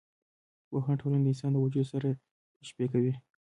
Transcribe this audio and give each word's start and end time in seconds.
پوهان 0.69 0.95
ټولنه 1.01 1.23
د 1.23 1.27
انسان 1.31 1.51
د 1.53 1.57
وجود 1.65 1.85
سره 1.93 2.09
تشبي 2.59 2.87
کوي. 2.93 3.13